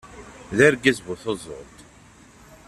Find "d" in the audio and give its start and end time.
0.57-0.59